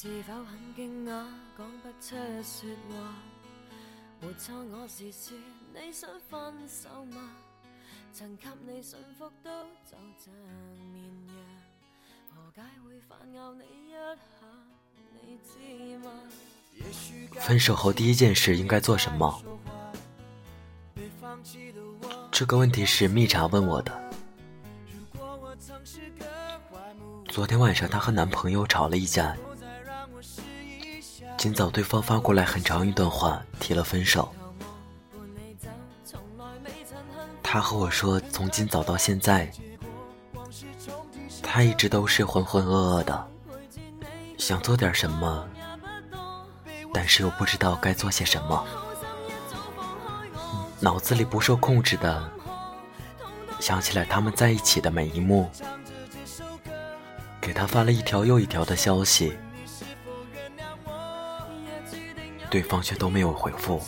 [0.00, 1.24] 是否很惊讶，
[1.58, 2.14] 讲不出
[2.44, 3.14] 说话？
[4.20, 5.36] 没错，我是说
[5.74, 7.32] 你想分手吗？
[8.12, 9.50] 曾给你幸福都
[9.84, 10.32] 就像
[10.92, 11.34] 绵羊，
[12.32, 13.98] 何解会反咬你一下？
[15.20, 16.12] 你知吗？
[17.40, 19.42] 分手后第一件事应该做什么？
[22.30, 24.10] 这个问题是蜜茶问我的。
[27.28, 29.36] 昨天晚上她和男朋友吵了一架，
[31.38, 34.28] 今早对方发过来很长一段话，提了分手。
[37.40, 39.48] 他和我说，从今早到现在，
[41.40, 43.28] 他一直都是浑浑噩噩的，
[44.36, 45.48] 想做点什么。
[46.92, 48.66] 但是又不知道该做些什么，
[50.80, 52.28] 脑子里不受控制的
[53.60, 55.48] 想起来他们在一起的每一幕，
[57.40, 59.36] 给他发了一条又一条的消息，
[62.50, 63.82] 对方却都没有回复，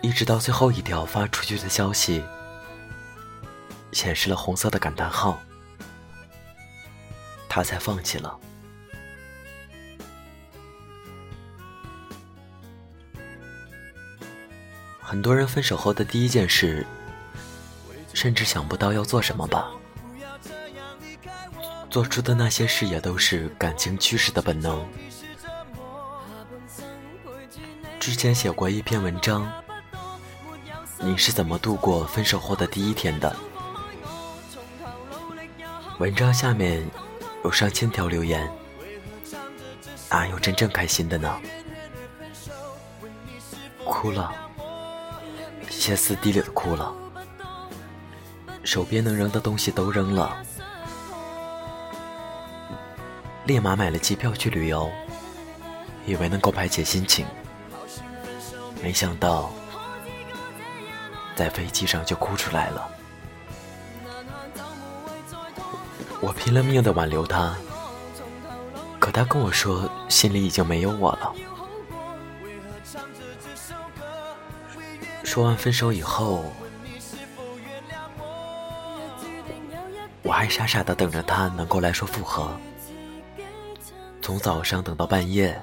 [0.00, 2.22] 一直到最后一条发出去的消息
[3.92, 5.40] 显示了红色的感叹号，
[7.48, 8.38] 他才放弃了。
[15.00, 16.86] 很多人分手后的第一件事，
[18.14, 19.70] 甚至想不到要做什么吧。
[21.90, 24.82] 做出的那些事也都是感情驱使的本能。
[28.02, 29.48] 之前写过一篇文章，
[30.98, 33.32] 你是怎么度过分手后的第一天的？
[36.00, 36.84] 文章下面
[37.44, 38.50] 有上千条留言，
[40.10, 41.32] 哪有真正开心的呢？
[43.84, 44.34] 哭了。
[45.70, 46.92] 歇斯底里的哭了，
[48.64, 50.42] 手边能扔的东西都扔了，
[53.44, 54.90] 立马买了机票去旅游，
[56.04, 57.24] 以为能够排解心情，
[58.82, 59.50] 没想到
[61.36, 62.90] 在飞机上就哭出来了。
[66.20, 67.56] 我拼了命的挽留他，
[68.98, 71.32] 可他跟我说心里已经没有我了。
[75.24, 76.44] 说完分手以后，
[80.22, 82.50] 我还傻傻的等着他能够来说复合。
[84.20, 85.60] 从早上等到半夜，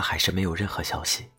[0.00, 1.30] 还是没有任何消息。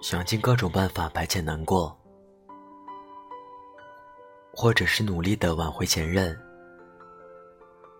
[0.00, 1.96] 想尽各种办法排遣难过。
[4.54, 6.38] 或者是努力的挽回前任，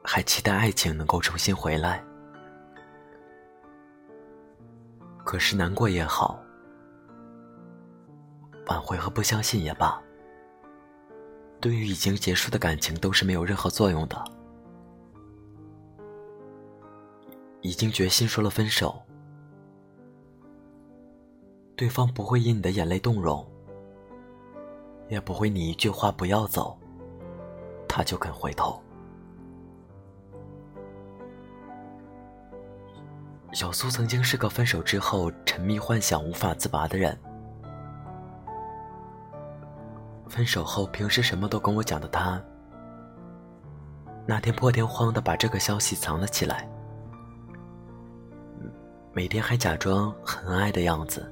[0.04, 2.04] 还期待爱情能够重新回来。
[5.24, 6.38] 可是难过也好，
[8.66, 10.00] 挽回和不相信也罢，
[11.62, 14.24] 对于已经结束的感情都是没有任何作用的。
[17.60, 19.00] 已经决心说了分手，
[21.76, 23.48] 对方不会因你的眼泪动容。
[25.08, 26.76] 也不会你一句话不要走，
[27.86, 28.82] 他就肯回头。
[33.52, 37.16] 小苏曾经是个分手之后沉迷幻想无法自拔的人。
[40.32, 42.42] 分手后平时什么都跟我讲的他，
[44.24, 46.66] 那天破天荒的把这个消息藏了起来，
[49.12, 51.30] 每天还假装很爱的样子。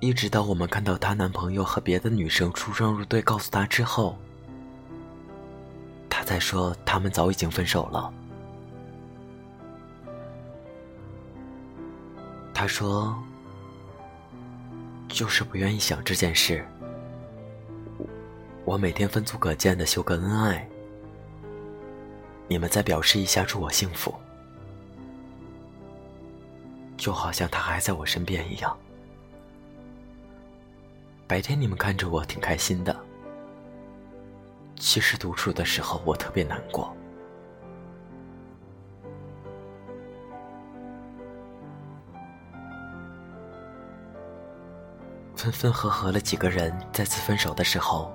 [0.00, 4.14] 一直到我们看到她男朋友和别的女生出双入对，告诉她之后，
[6.10, 8.12] 她才说他们早已经分手了。
[12.52, 13.16] 她说
[15.12, 16.66] ：“就是不愿意想这件事。
[18.64, 20.66] 我每天分组可见的秀个恩爱，
[22.48, 24.14] 你们再表示一下祝我幸福，
[26.96, 28.76] 就好像他还在我身边一样。”
[31.28, 32.96] 白天你们看着我挺开心的，
[34.76, 36.96] 其实独处的时候我特别难过。
[45.42, 48.14] 分分合合了几个人，再次分手的时候，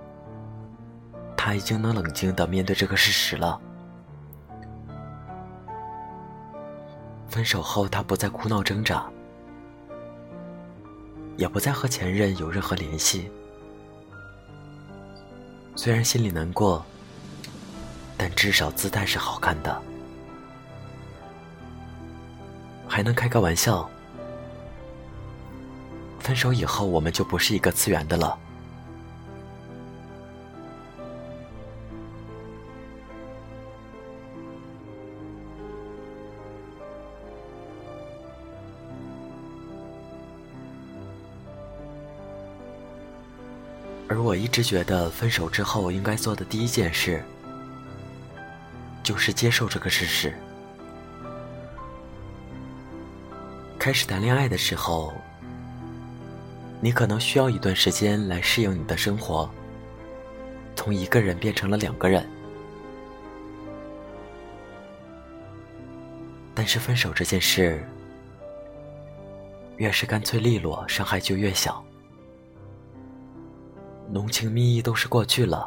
[1.35, 3.59] 他已经能冷静的面对这个事实了。
[7.27, 9.06] 分手后，他不再哭闹挣扎。
[11.35, 13.29] 也不再和前任有任何联系。
[15.75, 16.83] 虽然心里难过，
[18.15, 19.81] 但至少姿态是好看的。
[22.88, 23.88] 还能开个玩笑。
[26.27, 28.38] 分手以后，我们就不是一个次元的了。
[44.09, 47.24] 而我一直觉得，分手之后应该做的第一件事，
[49.01, 50.38] 就是接受这个事实。
[53.79, 55.13] 开始谈恋爱的时候，
[56.79, 59.50] 你可能需要一段时间来适应你的生活，
[60.75, 62.27] 从一个人变成了两个人。
[66.53, 67.83] 但是分手这件事，
[69.77, 71.83] 越是干脆利落，伤害就越小。
[74.09, 75.65] 浓情蜜意都是过去了，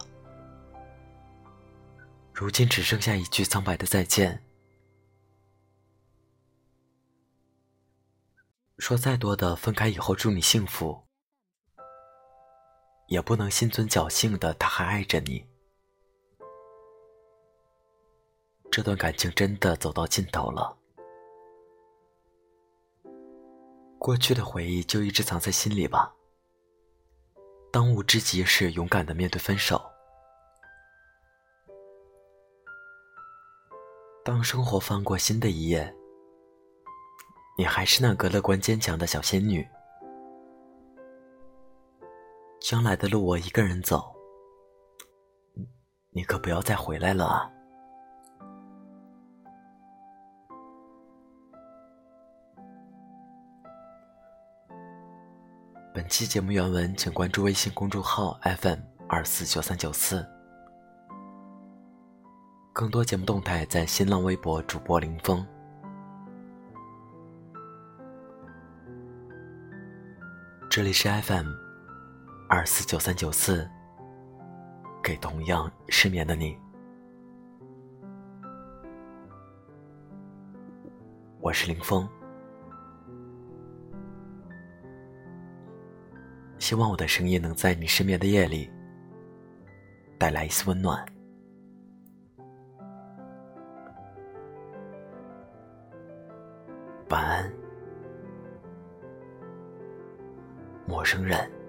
[2.33, 4.41] 如今只剩下一句苍白的再见。
[8.91, 11.01] 说再多的分开以后祝你幸福，
[13.07, 15.47] 也不能心存侥幸的他还爱着你。
[18.69, 20.77] 这段感情真的走到尽头了，
[23.97, 26.13] 过去的回忆就一直藏在心里吧。
[27.71, 29.81] 当务之急是勇敢的面对分手。
[34.25, 35.95] 当生活翻过新的一页，
[37.61, 39.69] 你还是那个乐观坚强的小仙女。
[42.59, 44.03] 将来的路我一个人走，
[46.09, 47.51] 你可不要再回来了啊！
[55.93, 60.27] 本期节目原文，请关注微信公众号 FM 二四九三九四。
[62.73, 65.47] 更多节目动态在新浪微博主播林峰。
[70.71, 71.49] 这里是 FM
[72.49, 73.69] 二四九三九四，
[75.03, 76.57] 给同样失眠的你，
[81.41, 82.09] 我是林峰。
[86.61, 88.71] 希望我的声音能在你失眠的夜里
[90.21, 91.05] 带来一丝温暖。
[97.09, 97.53] 晚安，
[100.91, 101.60] 陌生人。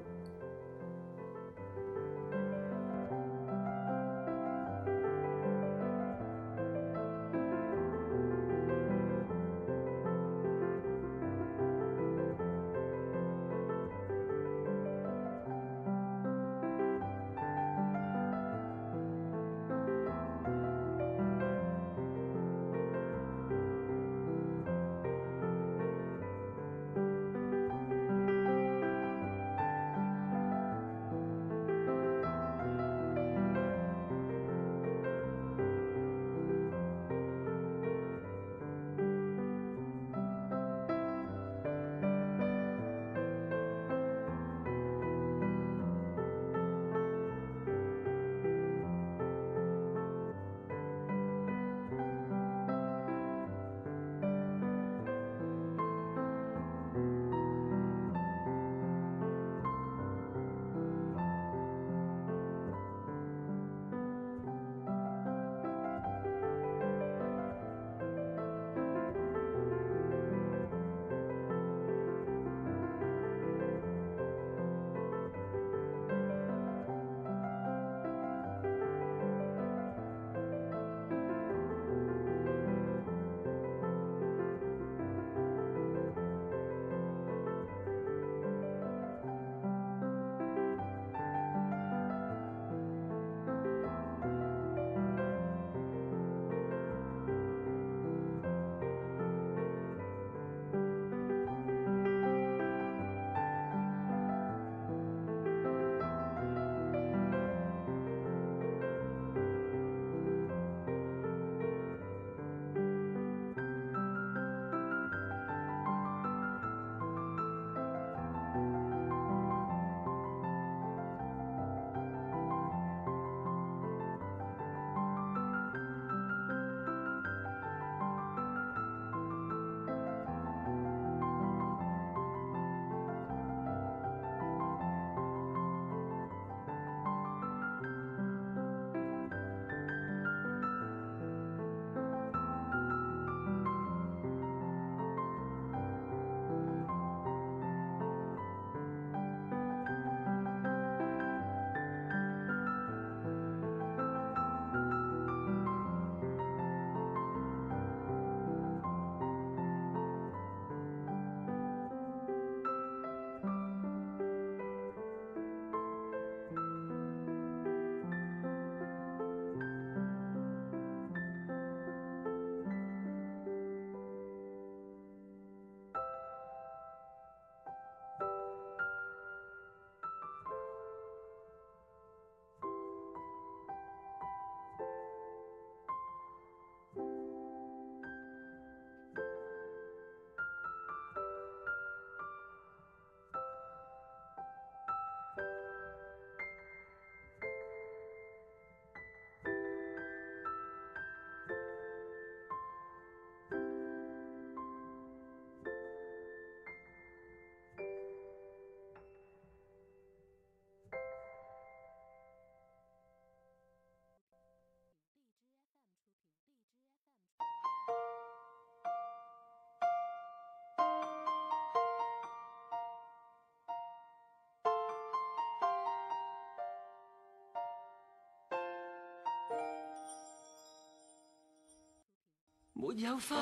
[232.81, 233.37] 没有花，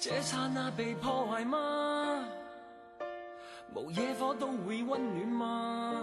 [0.00, 2.24] 这刹那被破坏吗？
[3.72, 6.02] 无野火都会温暖吗？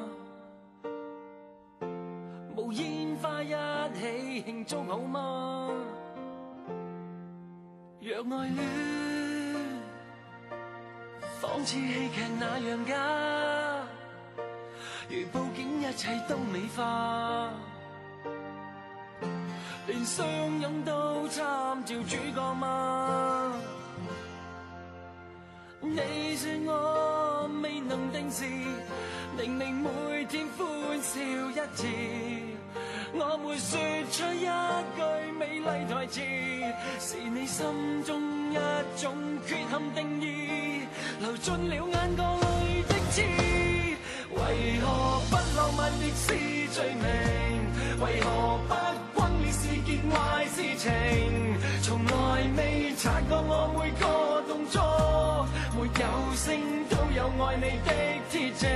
[2.56, 3.50] 无烟花一
[3.94, 5.70] 起庆祝好吗？
[8.00, 8.58] 若爱恋
[11.42, 13.84] 仿似戏剧那样假，
[15.10, 17.52] 如布景一切都美化。
[19.86, 20.26] 连相
[20.62, 21.44] 拥都参
[21.84, 23.52] 照主角吗？
[25.82, 28.46] 你说我未能定时，
[29.38, 30.66] 明明每天欢
[31.02, 31.86] 笑一次，
[33.12, 33.78] 我没说
[34.10, 34.48] 出一
[34.96, 35.02] 句
[35.38, 36.22] 美丽台词，
[37.02, 37.66] 是你心
[38.06, 38.58] 中一
[39.02, 39.14] 种
[39.46, 40.88] 缺陷定义，
[41.20, 43.22] 流进了眼角里的刺，
[44.32, 46.28] 为何不浪漫亦是
[46.72, 47.04] 罪名？
[48.00, 48.83] 为何不？
[53.24, 54.06] 未察觉我每个
[54.48, 56.46] 动作，没有声
[56.90, 57.90] 都有爱你的
[58.30, 58.70] 铁证。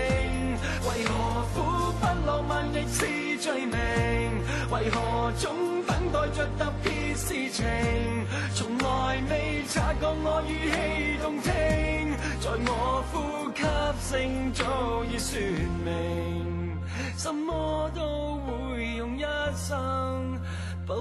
[0.87, 1.11] 为何
[1.53, 1.55] 苦
[1.99, 3.75] 不浪漫亦是罪名？
[4.71, 7.65] 为何总等待着特别事情？
[8.55, 11.51] 从来未察觉我语气动听，
[12.39, 13.15] 在我呼
[13.53, 13.61] 吸
[14.09, 15.39] 声早已说
[15.83, 16.77] 明，
[17.17, 19.23] 什么都会用一
[19.55, 20.39] 生。
[20.85, 20.95] 保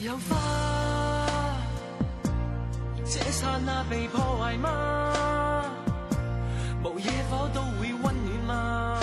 [0.00, 0.36] 有花，
[3.04, 5.64] 这刹那被破坏吗？
[6.84, 9.00] 无野火都会温暖吗？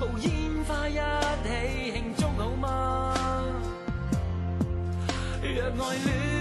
[0.00, 3.14] 无烟花一起庆祝好吗？
[5.42, 6.31] 若爱恋，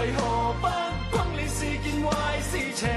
[0.00, 0.66] 为何不
[1.14, 2.88] 轟烈是件坏事情？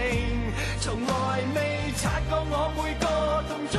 [0.80, 1.12] 从来
[1.54, 3.06] 未察觉我每个
[3.50, 3.76] 动作，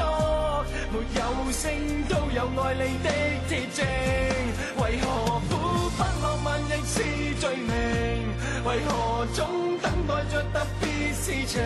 [0.93, 1.19] 没有
[1.51, 1.73] 声
[2.07, 3.09] 都有爱你的
[3.49, 3.81] 铁证。
[4.77, 5.51] 为何苦
[5.97, 7.01] 不浪漫亦是
[7.41, 7.73] 罪名？
[8.63, 11.63] 为何总等待着特别事情？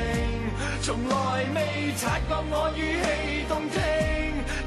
[0.81, 3.77] 从来未察觉我语气动听，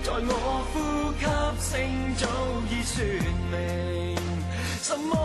[0.03, 0.75] 在我呼
[1.15, 1.23] 吸
[1.71, 1.71] 声
[2.17, 2.27] 早
[2.69, 2.93] 已说
[3.49, 3.55] 明，
[4.81, 5.15] 什么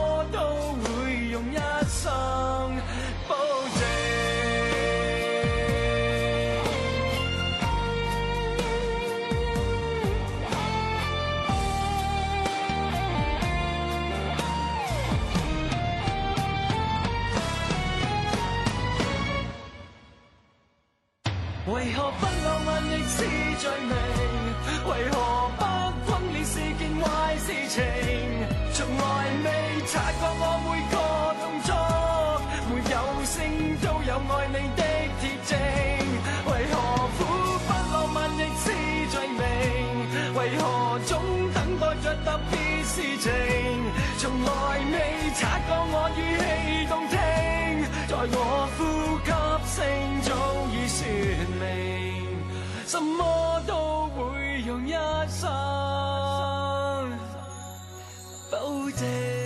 [34.16, 34.82] 爱你的
[35.20, 35.58] 铁证，
[36.46, 36.75] 为何
[37.16, 37.20] 苦
[37.66, 38.64] 不浪漫亦是
[39.11, 39.40] 罪名？
[40.35, 40.62] 为何
[41.06, 41.12] 总
[41.52, 43.30] 等待着特别事情？
[44.18, 44.50] 从来
[44.90, 44.94] 未
[45.35, 46.42] 察觉我语气
[46.88, 47.14] 动听，
[48.08, 48.37] 在我
[48.76, 48.80] 呼
[49.25, 49.28] 吸
[49.76, 49.78] 声
[50.23, 50.28] 早
[50.73, 50.99] 已说
[51.61, 51.62] 明，
[52.87, 54.92] 什么都会用一
[55.28, 55.42] 生
[58.50, 58.54] 保
[58.96, 59.46] 证。